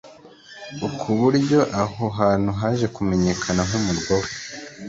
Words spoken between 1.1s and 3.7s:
buryo aho hantu haje kumenyekana